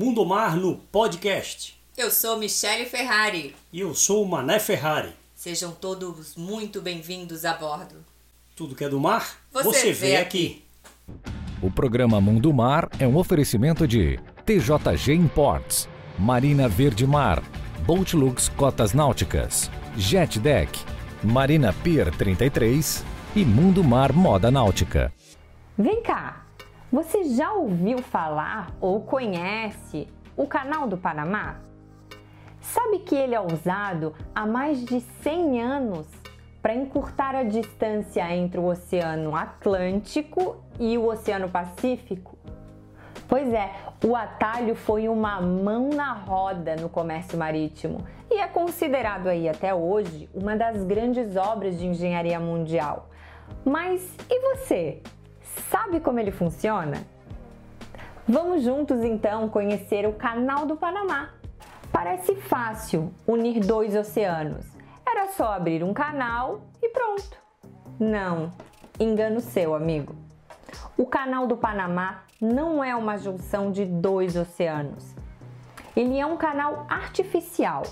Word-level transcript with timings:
Mundo 0.00 0.24
Mar 0.24 0.56
no 0.56 0.76
podcast. 0.76 1.76
Eu 1.96 2.08
sou 2.08 2.38
Michele 2.38 2.86
Ferrari. 2.86 3.56
E 3.72 3.80
eu 3.80 3.96
sou 3.96 4.22
o 4.22 4.28
Mané 4.28 4.60
Ferrari. 4.60 5.12
Sejam 5.34 5.72
todos 5.72 6.36
muito 6.36 6.80
bem-vindos 6.80 7.44
a 7.44 7.54
bordo. 7.54 7.96
Tudo 8.54 8.76
que 8.76 8.84
é 8.84 8.88
do 8.88 9.00
mar, 9.00 9.28
Você 9.52 9.64
você, 9.64 9.92
vê 9.92 10.16
aqui. 10.16 10.62
aqui. 11.08 11.18
O 11.60 11.68
programa 11.68 12.20
Mundo 12.20 12.54
Mar 12.54 12.88
é 13.00 13.08
um 13.08 13.16
oferecimento 13.16 13.88
de 13.88 14.20
TJG 14.46 15.14
Imports, 15.14 15.88
Marina 16.16 16.68
Verde 16.68 17.04
Mar, 17.04 17.42
Boatlux 17.84 18.48
Cotas 18.50 18.92
Náuticas, 18.92 19.68
Jet 19.96 20.38
Deck, 20.38 20.78
Marina 21.24 21.72
Pier 21.72 22.16
33 22.16 23.04
e 23.34 23.44
Mundo 23.44 23.82
Mar 23.82 24.12
Moda 24.12 24.48
Náutica. 24.48 25.12
Vem 25.76 26.00
cá, 26.04 26.46
você 26.90 27.24
já 27.24 27.52
ouviu 27.52 27.98
falar 27.98 28.70
ou 28.80 29.02
conhece 29.02 30.08
o 30.36 30.46
Canal 30.46 30.88
do 30.88 30.96
Panamá? 30.96 31.56
Sabe 32.60 33.00
que 33.00 33.14
ele 33.14 33.34
é 33.34 33.40
usado 33.40 34.14
há 34.34 34.46
mais 34.46 34.84
de 34.84 35.00
100 35.00 35.62
anos 35.62 36.06
para 36.62 36.74
encurtar 36.74 37.34
a 37.34 37.42
distância 37.42 38.34
entre 38.34 38.58
o 38.58 38.64
Oceano 38.64 39.36
Atlântico 39.36 40.56
e 40.80 40.96
o 40.96 41.06
Oceano 41.06 41.48
Pacífico? 41.48 42.38
Pois 43.28 43.52
é, 43.52 43.70
o 44.06 44.16
atalho 44.16 44.74
foi 44.74 45.08
uma 45.08 45.40
mão 45.42 45.90
na 45.90 46.14
roda 46.14 46.74
no 46.76 46.88
comércio 46.88 47.38
marítimo 47.38 48.02
e 48.30 48.40
é 48.40 48.46
considerado 48.46 49.26
aí 49.26 49.46
até 49.46 49.74
hoje 49.74 50.28
uma 50.34 50.56
das 50.56 50.82
grandes 50.84 51.36
obras 51.36 51.78
de 51.78 51.86
engenharia 51.86 52.40
mundial. 52.40 53.10
Mas 53.64 54.14
e 54.30 54.40
você? 54.40 55.02
Sabe 55.70 56.00
como 56.00 56.18
ele 56.18 56.30
funciona? 56.30 57.04
Vamos 58.26 58.62
juntos 58.62 59.02
então 59.02 59.48
conhecer 59.48 60.06
o 60.06 60.12
Canal 60.12 60.66
do 60.66 60.76
Panamá. 60.76 61.30
Parece 61.92 62.34
fácil 62.36 63.12
unir 63.26 63.60
dois 63.60 63.96
oceanos. 63.96 64.66
Era 65.06 65.28
só 65.28 65.52
abrir 65.52 65.82
um 65.82 65.94
canal 65.94 66.60
e 66.82 66.88
pronto. 66.90 67.36
Não, 67.98 68.50
engano 69.00 69.40
seu, 69.40 69.74
amigo. 69.74 70.14
O 70.96 71.06
Canal 71.06 71.46
do 71.46 71.56
Panamá 71.56 72.24
não 72.40 72.84
é 72.84 72.94
uma 72.94 73.16
junção 73.16 73.72
de 73.72 73.84
dois 73.84 74.36
oceanos. 74.36 75.14
Ele 75.96 76.18
é 76.20 76.26
um 76.26 76.36
canal 76.36 76.86
artificial 76.88 77.82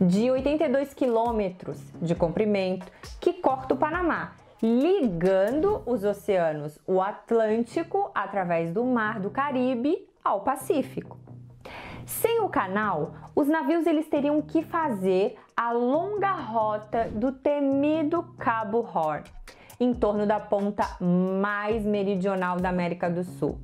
de 0.00 0.30
82 0.30 0.94
quilômetros 0.94 1.78
de 2.00 2.14
comprimento 2.14 2.86
que 3.20 3.34
corta 3.34 3.74
o 3.74 3.76
Panamá, 3.76 4.32
ligando 4.62 5.82
os 5.84 6.04
oceanos, 6.04 6.78
o 6.86 7.00
Atlântico 7.00 8.12
através 8.14 8.72
do 8.72 8.84
Mar 8.84 9.18
do 9.18 9.28
Caribe 9.28 10.08
ao 10.24 10.42
Pacífico. 10.42 11.18
Sem 12.06 12.40
o 12.40 12.48
canal, 12.48 13.14
os 13.34 13.48
navios 13.48 13.86
eles 13.86 14.08
teriam 14.08 14.40
que 14.40 14.62
fazer 14.62 15.36
a 15.56 15.72
longa 15.72 16.30
rota 16.30 17.08
do 17.10 17.32
temido 17.32 18.22
Cabo 18.38 18.78
Horn, 18.78 19.24
em 19.80 19.92
torno 19.92 20.26
da 20.26 20.38
ponta 20.38 20.84
mais 21.00 21.84
meridional 21.84 22.58
da 22.58 22.68
América 22.68 23.10
do 23.10 23.24
Sul, 23.24 23.58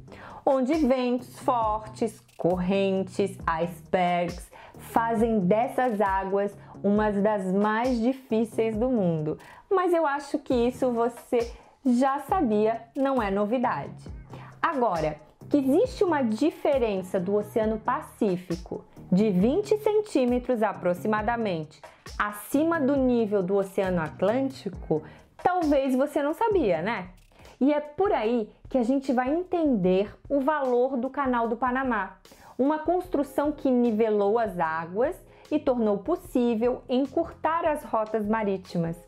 onde 0.45 0.75
ventos 0.75 1.39
fortes, 1.39 2.21
correntes, 2.37 3.39
icebergs 3.47 4.51
fazem 4.79 5.41
dessas 5.41 6.01
águas 6.01 6.57
umas 6.83 7.21
das 7.21 7.53
mais 7.53 8.01
difíceis 8.01 8.77
do 8.77 8.89
mundo. 8.89 9.37
Mas 9.71 9.93
eu 9.93 10.07
acho 10.07 10.39
que 10.39 10.55
isso 10.55 10.91
você 10.93 11.53
já 11.85 12.21
sabia, 12.21 12.83
não 12.97 13.23
é 13.23 13.31
novidade. 13.31 14.05
Agora, 14.61 15.17
que 15.49 15.57
existe 15.57 16.05
uma 16.05 16.23
diferença 16.23 17.19
do 17.19 17.35
Oceano 17.35 17.79
Pacífico 17.79 18.85
de 19.11 19.31
20 19.31 19.79
centímetros 19.79 20.63
aproximadamente 20.63 21.81
acima 22.19 22.81
do 22.81 22.97
nível 22.97 23.43
do 23.43 23.57
Oceano 23.57 24.01
Atlântico, 24.01 25.03
talvez 25.43 25.95
você 25.95 26.23
não 26.23 26.35
sabia, 26.35 26.83
né? 26.83 27.09
E 27.61 27.73
é 27.73 27.81
por 27.81 28.13
aí 28.13 28.51
que 28.69 28.79
a 28.79 28.83
gente 28.83 29.13
vai 29.13 29.35
entender 29.35 30.15
o 30.29 30.41
valor 30.41 30.97
do 30.97 31.09
Canal 31.09 31.49
do 31.49 31.57
Panamá, 31.57 32.19
uma 32.59 32.79
construção 32.81 33.51
que 33.51 33.71
nivelou 33.71 34.39
as 34.39 34.59
águas 34.59 35.17
e 35.51 35.59
tornou 35.59 35.99
possível 35.99 36.83
encurtar 36.89 37.65
as 37.65 37.83
rotas 37.83 38.27
marítimas. 38.27 39.08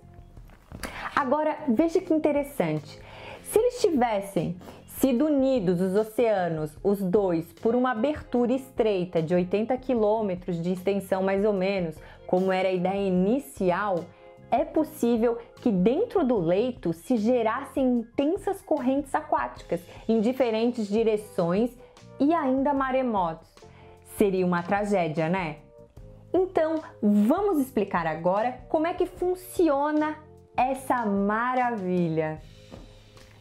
Agora, 1.20 1.54
veja 1.68 2.00
que 2.00 2.14
interessante. 2.14 2.98
Se 3.42 3.58
eles 3.58 3.78
tivessem 3.78 4.56
sido 4.86 5.26
unidos 5.26 5.78
os 5.78 5.94
oceanos, 5.94 6.74
os 6.82 6.98
dois, 6.98 7.52
por 7.60 7.74
uma 7.74 7.90
abertura 7.90 8.54
estreita 8.54 9.20
de 9.20 9.34
80 9.34 9.76
quilômetros 9.76 10.62
de 10.62 10.72
extensão 10.72 11.22
mais 11.22 11.44
ou 11.44 11.52
menos, 11.52 11.94
como 12.26 12.50
era 12.50 12.70
a 12.70 12.72
ideia 12.72 13.06
inicial, 13.06 14.06
é 14.50 14.64
possível 14.64 15.36
que 15.56 15.70
dentro 15.70 16.24
do 16.24 16.38
leito 16.38 16.94
se 16.94 17.18
gerassem 17.18 17.98
intensas 17.98 18.62
correntes 18.62 19.14
aquáticas 19.14 19.82
em 20.08 20.22
diferentes 20.22 20.88
direções 20.88 21.70
e 22.18 22.32
ainda 22.32 22.72
maremotos. 22.72 23.54
Seria 24.16 24.46
uma 24.46 24.62
tragédia, 24.62 25.28
né? 25.28 25.56
Então, 26.32 26.80
vamos 27.02 27.58
explicar 27.58 28.06
agora 28.06 28.62
como 28.70 28.86
é 28.86 28.94
que 28.94 29.04
funciona 29.04 30.16
essa 30.60 31.06
maravilha. 31.06 32.42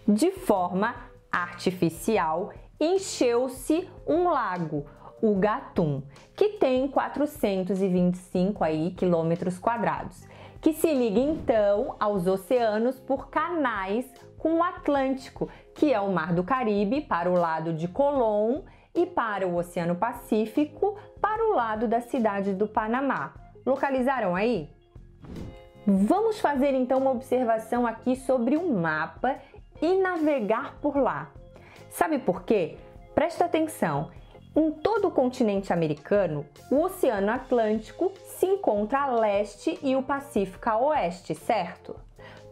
De 0.07 0.31
forma 0.31 0.95
artificial, 1.29 2.53
encheu-se 2.79 3.89
um 4.07 4.29
lago, 4.29 4.85
o 5.21 5.35
Gatum, 5.35 6.01
que 6.33 6.53
tem 6.53 6.87
425 6.87 8.63
aí 8.63 8.91
quilômetros 8.91 9.59
quadrados, 9.59 10.25
que 10.61 10.71
se 10.71 10.93
liga 10.93 11.19
então 11.19 11.97
aos 11.99 12.25
oceanos 12.25 12.97
por 12.97 13.29
canais 13.29 14.09
com 14.37 14.59
o 14.59 14.63
Atlântico, 14.63 15.49
que 15.75 15.93
é 15.93 15.99
o 15.99 16.13
Mar 16.13 16.33
do 16.33 16.43
Caribe 16.43 17.01
para 17.01 17.29
o 17.29 17.33
lado 17.33 17.73
de 17.73 17.89
Colón 17.89 18.61
e 18.95 19.05
para 19.05 19.45
o 19.45 19.57
Oceano 19.57 19.95
Pacífico 19.95 20.97
para 21.21 21.43
o 21.49 21.53
lado 21.53 21.85
da 21.85 21.99
cidade 21.99 22.53
do 22.53 22.65
Panamá. 22.65 23.33
Localizaram 23.65 24.35
aí? 24.37 24.69
Vamos 25.91 26.39
fazer 26.39 26.75
então 26.75 26.99
uma 26.99 27.09
observação 27.09 27.87
aqui 27.87 28.15
sobre 28.15 28.55
o 28.55 28.71
mapa 28.71 29.37
e 29.81 29.95
navegar 29.95 30.75
por 30.79 30.95
lá. 30.95 31.31
Sabe 31.89 32.19
por 32.19 32.43
quê? 32.43 32.77
Presta 33.15 33.45
atenção. 33.45 34.11
Em 34.55 34.71
todo 34.71 35.07
o 35.07 35.11
continente 35.11 35.73
americano, 35.73 36.45
o 36.69 36.83
Oceano 36.83 37.31
Atlântico 37.31 38.11
se 38.23 38.45
encontra 38.45 38.99
a 38.99 39.07
leste 39.19 39.79
e 39.81 39.95
o 39.95 40.03
Pacífico 40.03 40.69
a 40.69 40.77
oeste, 40.77 41.33
certo? 41.33 41.95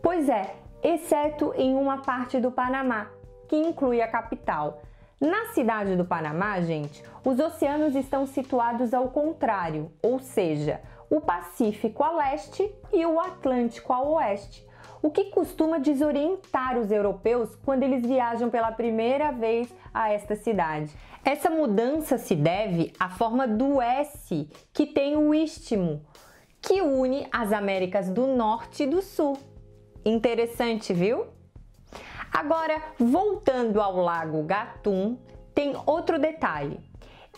Pois 0.02 0.28
é, 0.30 0.56
exceto 0.82 1.54
em 1.56 1.76
uma 1.76 2.00
parte 2.00 2.40
do 2.40 2.50
Panamá, 2.50 3.12
que 3.48 3.56
inclui 3.56 4.02
a 4.02 4.08
capital. 4.08 4.82
Na 5.22 5.54
cidade 5.54 5.96
do 5.96 6.06
Panamá, 6.06 6.60
gente, 6.62 7.04
os 7.24 7.40
oceanos 7.40 7.96
estão 7.96 8.26
situados 8.26 8.96
ao 8.96 9.10
contrário, 9.10 9.92
ou 10.02 10.20
seja, 10.20 10.82
o 11.10 11.22
Pacífico 11.22 12.04
a 12.04 12.12
leste 12.12 12.70
e 12.94 13.06
o 13.06 13.20
Atlântico 13.20 13.94
a 13.94 14.02
oeste 14.02 14.68
o 15.02 15.10
que 15.10 15.26
costuma 15.26 15.80
desorientar 15.80 16.78
os 16.78 16.92
europeus 16.92 17.56
quando 17.64 17.84
eles 17.84 18.06
viajam 18.06 18.50
pela 18.50 18.72
primeira 18.72 19.32
vez 19.32 19.74
a 19.94 20.12
esta 20.12 20.36
cidade. 20.36 20.92
Essa 21.24 21.50
mudança 21.50 22.18
se 22.18 22.36
deve 22.36 22.94
à 23.00 23.10
forma 23.10 23.48
do 23.48 23.82
S 23.82 24.50
que 24.74 24.86
tem 24.86 25.16
o 25.16 25.34
istmo, 25.34 26.02
que 26.62 26.82
une 26.82 27.28
as 27.32 27.52
Américas 27.52 28.10
do 28.10 28.28
Norte 28.28 28.84
e 28.84 28.88
do 28.88 29.02
Sul. 29.02 29.38
Interessante, 30.06 30.94
viu? 30.94 31.28
Agora, 32.32 32.82
voltando 32.98 33.82
ao 33.82 33.98
Lago 33.98 34.44
Gatun, 34.44 35.18
tem 35.54 35.74
outro 35.86 36.20
detalhe. 36.20 36.80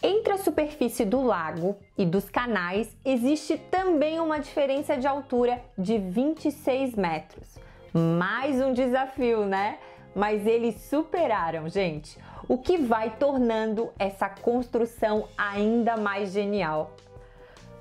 Entre 0.02 0.32
a 0.32 0.38
superfície 0.38 1.04
do 1.04 1.22
lago 1.22 1.76
e 1.98 2.06
dos 2.06 2.30
canais 2.30 2.96
existe 3.04 3.58
também 3.58 4.18
uma 4.22 4.40
diferença 4.40 4.96
de 4.96 5.06
altura 5.06 5.62
de 5.78 5.98
26 5.98 6.96
metros. 6.96 7.60
Mais 7.94 8.62
um 8.62 8.72
desafio, 8.72 9.46
né? 9.46 9.78
Mas 10.16 10.48
eles 10.48 10.76
superaram, 10.90 11.68
gente, 11.68 12.18
o 12.48 12.58
que 12.58 12.78
vai 12.78 13.18
tornando 13.18 13.92
essa 14.00 14.30
construção 14.30 15.28
ainda 15.38 15.98
mais 15.98 16.32
genial. 16.32 16.96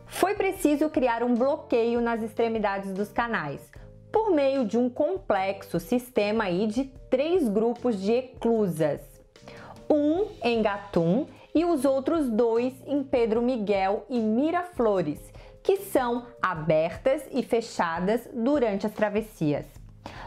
Foi 0.06 0.34
preciso 0.34 0.90
criar 0.90 1.22
um 1.22 1.36
bloqueio 1.36 2.00
nas 2.00 2.20
extremidades 2.20 2.92
dos 2.92 3.12
canais, 3.12 3.70
por 4.10 4.32
meio 4.32 4.64
de 4.64 4.76
um 4.76 4.90
complexo 4.90 5.78
sistema 5.78 6.44
aí 6.44 6.66
de 6.66 6.84
três 7.08 7.48
grupos 7.48 8.00
de 8.00 8.12
eclusas. 8.12 9.00
Um 9.88 10.26
em 10.42 10.60
Gatum 10.60 11.26
e 11.58 11.64
os 11.64 11.84
outros 11.84 12.30
dois 12.30 12.72
em 12.86 13.02
Pedro 13.02 13.42
Miguel 13.42 14.06
e 14.08 14.20
Miraflores, 14.20 15.18
que 15.60 15.78
são 15.78 16.24
abertas 16.40 17.26
e 17.32 17.42
fechadas 17.42 18.28
durante 18.32 18.86
as 18.86 18.92
travessias. 18.92 19.66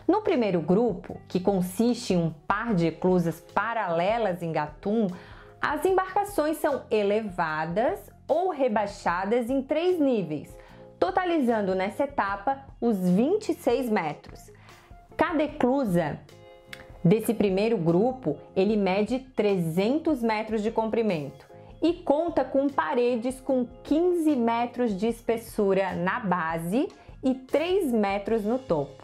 No 0.06 0.22
primeiro 0.24 0.60
grupo, 0.60 1.22
que 1.30 1.40
consiste 1.40 2.14
em 2.14 2.18
um 2.18 2.34
par 2.46 2.76
de 2.76 2.88
eclusas 2.88 3.40
paralelas 3.54 4.44
em 4.44 4.52
Gatum, 4.52 5.08
As 5.62 5.86
embarcações 5.86 6.58
são 6.58 6.82
elevadas 6.92 7.98
ou 8.28 8.50
rebaixadas 8.50 9.50
em 9.50 9.62
três 9.62 10.02
níveis, 10.02 10.54
totalizando 11.00 11.74
nessa 11.76 12.04
etapa 12.04 12.66
os 12.82 12.98
26 12.98 13.90
metros. 13.90 14.52
Cada 15.16 15.44
eclusa 15.44 16.20
desse 17.04 17.34
primeiro 17.34 17.78
grupo, 17.78 18.38
ele 18.56 18.76
mede 18.76 19.20
300 19.20 20.22
metros 20.22 20.62
de 20.62 20.72
comprimento 20.72 21.50
e 21.82 21.94
conta 21.94 22.46
com 22.46 22.70
paredes 22.70 23.42
com 23.42 23.66
15 23.84 24.36
metros 24.36 24.96
de 24.96 25.08
espessura 25.08 25.96
na 25.96 26.20
base 26.20 26.88
e 27.24 27.34
3 27.34 27.92
metros 27.92 28.44
no 28.44 28.60
topo. 28.60 29.04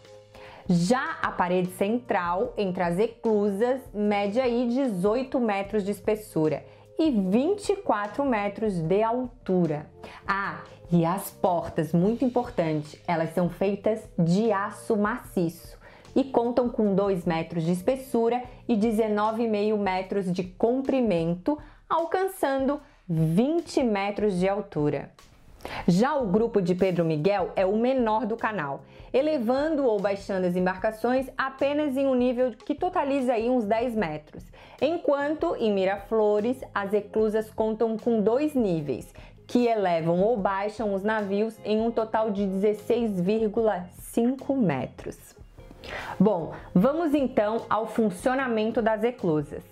Já 0.69 1.17
a 1.21 1.31
parede 1.31 1.71
central 1.71 2.53
entre 2.57 2.83
as 2.83 2.99
eclusas 2.99 3.81
mede 3.93 4.39
aí 4.39 4.67
18 4.67 5.39
metros 5.39 5.83
de 5.83 5.91
espessura 5.91 6.63
e 6.99 7.09
24 7.09 8.25
metros 8.25 8.79
de 8.79 9.01
altura. 9.01 9.89
Ah, 10.27 10.61
e 10.91 11.05
as 11.05 11.31
portas, 11.31 11.93
muito 11.93 12.25
importante, 12.25 13.01
elas 13.07 13.33
são 13.33 13.49
feitas 13.49 14.01
de 14.17 14.51
aço 14.51 14.97
maciço 14.97 15.77
e 16.17 16.23
contam 16.23 16.67
com 16.67 16.95
2 16.95 17.25
metros 17.25 17.63
de 17.63 17.71
espessura 17.71 18.41
e 18.67 18.75
19,5 18.75 19.77
metros 19.77 20.33
de 20.33 20.43
comprimento, 20.43 21.59
alcançando 21.87 22.81
20 23.07 23.83
metros 23.83 24.39
de 24.39 24.49
altura. 24.49 25.11
Já 25.87 26.15
o 26.15 26.25
grupo 26.25 26.59
de 26.59 26.73
Pedro 26.73 27.05
Miguel 27.05 27.51
é 27.55 27.67
o 27.67 27.77
menor 27.77 28.25
do 28.25 28.35
canal, 28.35 28.81
elevando 29.13 29.85
ou 29.85 29.99
baixando 29.99 30.47
as 30.47 30.55
embarcações 30.55 31.27
apenas 31.37 31.95
em 31.95 32.07
um 32.07 32.15
nível 32.15 32.51
que 32.51 32.73
totaliza 32.73 33.33
aí 33.33 33.47
uns 33.47 33.65
10 33.65 33.95
metros, 33.95 34.43
enquanto 34.81 35.55
em 35.57 35.71
Miraflores 35.71 36.59
as 36.73 36.93
eclusas 36.93 37.51
contam 37.51 37.95
com 37.95 38.21
dois 38.21 38.55
níveis, 38.55 39.13
que 39.45 39.67
elevam 39.67 40.19
ou 40.21 40.35
baixam 40.35 40.95
os 40.95 41.03
navios 41.03 41.59
em 41.63 41.79
um 41.79 41.91
total 41.91 42.31
de 42.31 42.41
16,5 42.43 44.57
metros. 44.57 45.36
Bom, 46.19 46.53
vamos 46.73 47.13
então 47.13 47.65
ao 47.69 47.87
funcionamento 47.87 48.81
das 48.81 49.03
eclusas. 49.03 49.63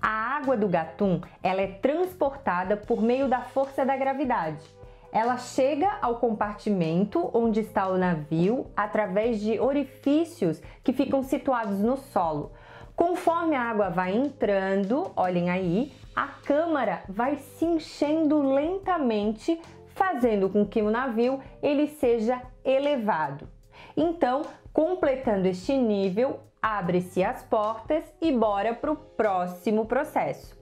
A 0.00 0.36
água 0.36 0.56
do 0.56 0.68
gatum 0.68 1.20
ela 1.42 1.60
é 1.60 1.68
transportada 1.68 2.76
por 2.76 3.00
meio 3.00 3.28
da 3.28 3.40
força 3.40 3.84
da 3.84 3.96
gravidade 3.96 4.82
ela 5.12 5.36
chega 5.36 5.98
ao 6.00 6.16
compartimento 6.16 7.30
onde 7.34 7.60
está 7.60 7.86
o 7.86 7.98
navio 7.98 8.66
através 8.74 9.40
de 9.40 9.60
orifícios 9.60 10.60
que 10.82 10.92
ficam 10.92 11.22
situados 11.22 11.80
no 11.80 11.98
solo. 11.98 12.52
Conforme 12.96 13.54
a 13.54 13.62
água 13.62 13.90
vai 13.90 14.16
entrando, 14.16 15.12
olhem 15.14 15.50
aí, 15.50 15.92
a 16.16 16.28
câmara 16.28 17.02
vai 17.08 17.36
se 17.36 17.64
enchendo 17.64 18.42
lentamente, 18.42 19.60
fazendo 19.94 20.48
com 20.48 20.64
que 20.64 20.80
o 20.80 20.90
navio 20.90 21.40
ele 21.62 21.88
seja 21.88 22.40
elevado. 22.64 23.46
Então, 23.94 24.42
completando 24.72 25.46
este 25.46 25.76
nível, 25.76 26.40
abre-se 26.60 27.22
as 27.22 27.42
portas 27.42 28.04
e 28.20 28.32
bora 28.32 28.74
para 28.74 28.92
o 28.92 28.96
próximo 28.96 29.84
processo. 29.84 30.56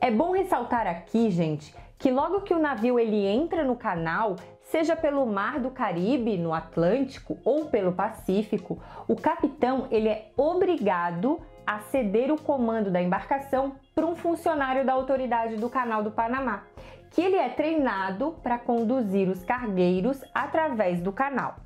É 0.00 0.10
bom 0.10 0.32
ressaltar 0.32 0.86
aqui, 0.86 1.30
gente, 1.30 1.74
que 1.98 2.10
logo 2.10 2.42
que 2.42 2.52
o 2.52 2.58
navio 2.58 2.98
ele 2.98 3.24
entra 3.24 3.64
no 3.64 3.76
canal, 3.76 4.36
seja 4.62 4.96
pelo 4.96 5.24
Mar 5.26 5.60
do 5.60 5.70
Caribe, 5.70 6.36
no 6.36 6.52
Atlântico 6.52 7.38
ou 7.44 7.66
pelo 7.66 7.92
Pacífico, 7.92 8.82
o 9.08 9.16
capitão 9.16 9.86
ele 9.90 10.08
é 10.08 10.30
obrigado 10.36 11.40
a 11.66 11.80
ceder 11.80 12.32
o 12.32 12.40
comando 12.40 12.90
da 12.90 13.02
embarcação 13.02 13.76
para 13.94 14.06
um 14.06 14.14
funcionário 14.14 14.84
da 14.84 14.92
autoridade 14.92 15.56
do 15.56 15.68
Canal 15.68 16.02
do 16.02 16.10
Panamá, 16.10 16.64
que 17.10 17.20
ele 17.20 17.36
é 17.36 17.48
treinado 17.48 18.36
para 18.42 18.58
conduzir 18.58 19.28
os 19.28 19.42
cargueiros 19.42 20.22
através 20.34 21.00
do 21.00 21.12
canal. 21.12 21.65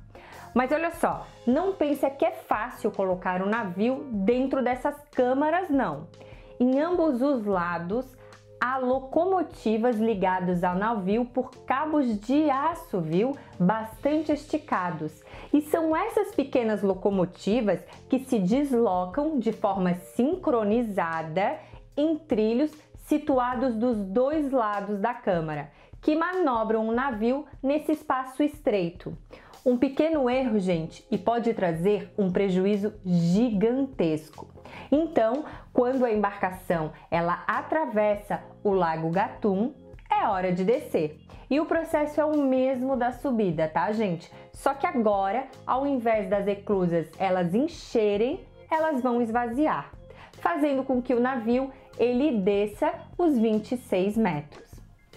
Mas 0.53 0.71
olha 0.71 0.91
só, 0.91 1.25
não 1.47 1.73
pense 1.73 2.09
que 2.11 2.25
é 2.25 2.31
fácil 2.31 2.91
colocar 2.91 3.41
um 3.41 3.49
navio 3.49 4.05
dentro 4.11 4.61
dessas 4.63 4.95
câmaras, 5.11 5.69
não. 5.69 6.07
Em 6.59 6.79
ambos 6.79 7.21
os 7.21 7.45
lados 7.45 8.05
há 8.59 8.77
locomotivas 8.77 9.97
ligadas 9.97 10.63
ao 10.63 10.75
navio 10.75 11.25
por 11.25 11.49
cabos 11.65 12.19
de 12.19 12.47
aço, 12.49 13.01
viu? 13.01 13.35
Bastante 13.59 14.31
esticados. 14.31 15.23
E 15.51 15.61
são 15.61 15.95
essas 15.95 16.35
pequenas 16.35 16.83
locomotivas 16.83 17.79
que 18.07 18.19
se 18.19 18.37
deslocam 18.37 19.39
de 19.39 19.51
forma 19.51 19.95
sincronizada 19.95 21.57
em 21.97 22.17
trilhos 22.17 22.71
situados 23.05 23.75
dos 23.75 23.97
dois 23.97 24.51
lados 24.51 24.99
da 24.99 25.13
câmara, 25.13 25.71
que 26.01 26.15
manobram 26.15 26.87
o 26.87 26.93
navio 26.93 27.45
nesse 27.63 27.93
espaço 27.93 28.43
estreito. 28.43 29.17
Um 29.63 29.77
pequeno 29.77 30.27
erro, 30.27 30.59
gente, 30.59 31.05
e 31.11 31.17
pode 31.19 31.53
trazer 31.53 32.11
um 32.17 32.31
prejuízo 32.31 32.93
gigantesco. 33.05 34.47
Então, 34.91 35.45
quando 35.71 36.03
a 36.03 36.11
embarcação 36.11 36.91
ela 37.11 37.43
atravessa 37.47 38.41
o 38.63 38.71
Lago 38.71 39.11
Gatun, 39.11 39.73
é 40.09 40.25
hora 40.27 40.51
de 40.51 40.63
descer. 40.63 41.19
E 41.49 41.59
o 41.59 41.65
processo 41.65 42.19
é 42.19 42.25
o 42.25 42.41
mesmo 42.41 42.95
da 42.95 43.11
subida, 43.11 43.67
tá, 43.67 43.91
gente? 43.91 44.31
Só 44.51 44.73
que 44.73 44.87
agora, 44.87 45.47
ao 45.65 45.85
invés 45.85 46.27
das 46.27 46.47
eclusas 46.47 47.07
elas 47.19 47.53
encherem, 47.53 48.39
elas 48.69 49.01
vão 49.01 49.21
esvaziar, 49.21 49.91
fazendo 50.39 50.83
com 50.83 51.01
que 51.01 51.13
o 51.13 51.19
navio 51.19 51.69
ele 51.99 52.39
desça 52.39 52.93
os 53.17 53.37
26 53.37 54.17
metros. 54.17 54.71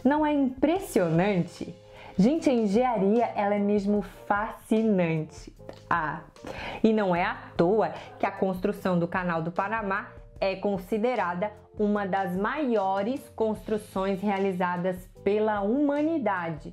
Não 0.04 0.26
é 0.26 0.32
impressionante? 0.32 1.74
Gente, 2.16 2.48
a 2.48 2.52
engenharia 2.52 3.24
ela 3.34 3.56
é 3.56 3.58
mesmo 3.58 4.02
fascinante. 4.26 5.52
Ah, 5.90 6.20
e 6.82 6.92
não 6.92 7.14
é 7.14 7.24
à 7.24 7.36
toa 7.56 7.92
que 8.18 8.26
a 8.26 8.30
construção 8.30 8.98
do 8.98 9.08
Canal 9.08 9.42
do 9.42 9.50
Panamá 9.50 10.12
é 10.40 10.54
considerada 10.54 11.50
uma 11.76 12.06
das 12.06 12.36
maiores 12.36 13.28
construções 13.30 14.20
realizadas 14.20 15.08
pela 15.24 15.60
humanidade, 15.62 16.72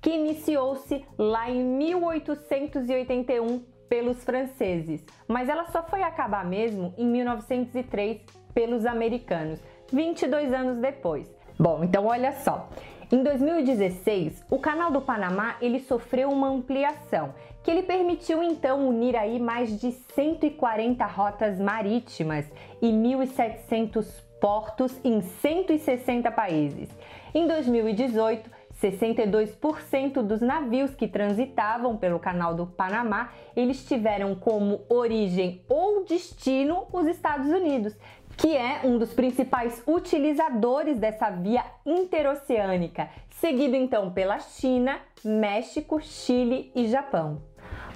que 0.00 0.10
iniciou-se 0.10 1.04
lá 1.18 1.50
em 1.50 1.64
1881 1.64 3.64
pelos 3.88 4.22
franceses, 4.22 5.04
mas 5.26 5.48
ela 5.48 5.66
só 5.66 5.82
foi 5.82 6.02
acabar 6.02 6.44
mesmo 6.44 6.94
em 6.96 7.06
1903 7.06 8.20
pelos 8.54 8.86
americanos, 8.86 9.60
22 9.92 10.52
anos 10.52 10.78
depois. 10.78 11.28
Bom, 11.58 11.82
então 11.82 12.06
olha 12.06 12.32
só. 12.32 12.68
Em 13.10 13.22
2016, 13.22 14.42
o 14.50 14.58
Canal 14.58 14.90
do 14.90 15.00
Panamá 15.00 15.56
ele 15.60 15.78
sofreu 15.78 16.28
uma 16.28 16.48
ampliação 16.48 17.32
que 17.62 17.70
ele 17.70 17.84
permitiu 17.84 18.42
então 18.42 18.88
unir 18.88 19.14
aí 19.14 19.38
mais 19.38 19.80
de 19.80 19.92
140 19.92 21.06
rotas 21.06 21.60
marítimas 21.60 22.44
e 22.82 22.88
1.700 22.88 24.06
portos 24.40 24.92
em 25.04 25.20
160 25.20 26.32
países. 26.32 26.88
Em 27.32 27.46
2018, 27.46 28.50
62% 28.82 30.22
dos 30.22 30.40
navios 30.40 30.94
que 30.94 31.06
transitavam 31.06 31.96
pelo 31.96 32.18
Canal 32.18 32.54
do 32.54 32.66
Panamá, 32.66 33.30
eles 33.54 33.84
tiveram 33.86 34.34
como 34.34 34.80
origem 34.88 35.62
ou 35.68 36.04
destino 36.04 36.86
os 36.92 37.06
Estados 37.06 37.48
Unidos, 37.50 37.96
que 38.36 38.56
é 38.56 38.80
um 38.84 38.98
dos 38.98 39.12
principais 39.14 39.82
utilizadores 39.86 40.98
dessa 40.98 41.30
via 41.30 41.64
interoceânica, 41.84 43.08
seguido 43.30 43.74
então 43.74 44.12
pela 44.12 44.38
China, 44.38 44.98
México, 45.24 46.00
Chile 46.00 46.70
e 46.74 46.86
Japão. 46.86 47.42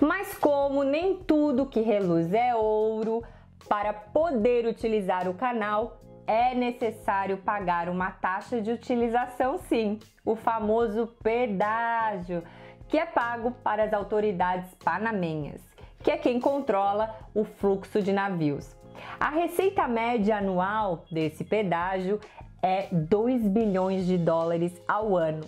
Mas 0.00 0.34
como 0.38 0.82
nem 0.82 1.16
tudo 1.16 1.66
que 1.66 1.80
reluz 1.80 2.32
é 2.32 2.54
ouro, 2.54 3.22
para 3.68 3.92
poder 3.92 4.66
utilizar 4.66 5.28
o 5.28 5.34
canal 5.34 6.00
é 6.26 6.54
necessário 6.54 7.38
pagar 7.38 7.88
uma 7.88 8.10
taxa 8.10 8.60
de 8.60 8.70
utilização, 8.70 9.58
sim, 9.58 9.98
o 10.24 10.34
famoso 10.34 11.08
pedágio, 11.22 12.42
que 12.88 12.98
é 12.98 13.04
pago 13.04 13.50
para 13.62 13.84
as 13.84 13.92
autoridades 13.92 14.74
panamenhas, 14.82 15.60
que 16.02 16.10
é 16.10 16.16
quem 16.16 16.40
controla 16.40 17.14
o 17.34 17.44
fluxo 17.44 18.00
de 18.00 18.12
navios. 18.12 18.79
A 19.18 19.28
receita 19.28 19.86
média 19.86 20.38
anual 20.38 21.04
desse 21.10 21.44
pedágio 21.44 22.20
é 22.62 22.88
2 22.92 23.46
bilhões 23.48 24.06
de 24.06 24.18
dólares 24.18 24.72
ao 24.86 25.16
ano. 25.16 25.44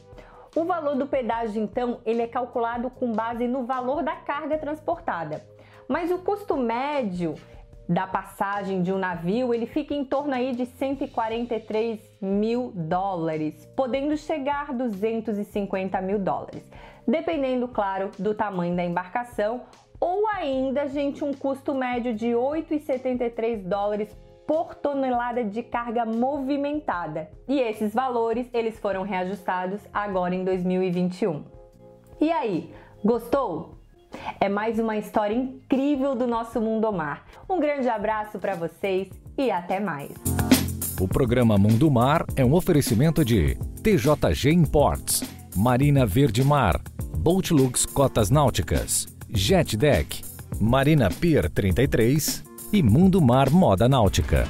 O 0.55 0.65
valor 0.65 0.97
do 0.97 1.07
pedágio, 1.07 1.63
então, 1.63 2.01
ele 2.05 2.23
é 2.23 2.27
calculado 2.27 2.91
com 2.91 3.13
base 3.13 3.49
no 3.49 3.65
valor 3.65 4.03
da 4.03 4.17
carga 4.17 4.59
transportada. 4.59 5.43
Mas 5.89 6.11
o 6.11 6.19
custo 6.19 6.57
médio 6.57 7.35
da 7.89 8.07
passagem 8.07 8.83
de 8.83 8.93
um 8.93 8.99
navio, 8.99 9.53
ele 9.53 9.67
fica 9.67 9.95
em 9.95 10.05
torno 10.05 10.35
aí 10.35 10.55
de 10.55 10.67
143 10.67 12.01
mil 12.21 12.73
dólares, 12.75 13.67
podendo 13.77 14.17
chegar 14.17 14.71
a 14.71 14.73
250 14.73 16.01
mil 16.01 16.19
dólares, 16.19 16.71
dependendo, 17.07 17.67
claro, 17.69 18.11
do 18.19 18.35
tamanho 18.35 18.77
da 18.77 18.85
embarcação 18.85 19.63
ou 20.03 20.27
ainda, 20.27 20.89
gente, 20.89 21.23
um 21.23 21.33
custo 21.33 21.73
médio 21.73 22.13
de 22.13 22.27
8,73 22.31 23.63
dólares 23.63 24.09
por 24.45 24.75
tonelada 24.75 25.45
de 25.45 25.63
carga 25.63 26.05
movimentada. 26.05 27.31
E 27.47 27.61
esses 27.61 27.95
valores 27.95 28.49
eles 28.53 28.77
foram 28.81 29.05
reajustados 29.05 29.81
agora 29.95 30.35
em 30.35 30.43
2021. 30.43 31.45
E 32.21 32.33
aí, 32.33 32.75
gostou? 33.05 33.79
É 34.41 34.49
mais 34.49 34.81
uma 34.81 34.97
história 34.97 35.37
incrível 35.37 36.17
do 36.17 36.27
nosso 36.27 36.61
mundo 36.61 36.93
mar. 36.93 37.25
Um 37.49 37.61
grande 37.61 37.89
abraço 37.89 38.41
para 38.41 38.57
vocês 38.57 39.09
e 39.39 39.53
até 39.53 39.79
mais. 39.79 40.11
O 41.01 41.07
programa 41.07 41.57
Mundo 41.57 41.89
Mar 41.89 42.25
é 42.35 42.45
um 42.45 42.55
oferecimento 42.55 43.25
de 43.25 43.57
TJG 43.85 44.53
Imports, 44.53 45.23
Marina 45.57 46.05
Verde 46.05 46.43
Mar, 46.43 46.81
Boatlux 47.19 47.87
Cotas 47.87 48.31
Náuticas, 48.31 49.12
Jet 49.35 49.77
Deck, 49.77 50.21
Marina 50.61 51.09
Pier 51.09 51.49
33 51.49 52.45
e 52.71 52.83
Mundo 52.83 53.19
Mar 53.19 53.51
Moda 53.51 53.89
Náutica. 53.89 54.47